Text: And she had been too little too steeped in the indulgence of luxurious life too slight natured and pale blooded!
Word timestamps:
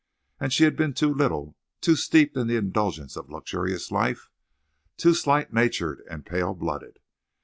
And 0.39 0.51
she 0.51 0.63
had 0.63 0.75
been 0.75 0.95
too 0.95 1.13
little 1.13 1.55
too 1.79 1.95
steeped 1.95 2.35
in 2.35 2.47
the 2.47 2.55
indulgence 2.55 3.15
of 3.15 3.29
luxurious 3.29 3.91
life 3.91 4.31
too 4.97 5.13
slight 5.13 5.53
natured 5.53 6.01
and 6.09 6.25
pale 6.25 6.55
blooded! 6.55 6.97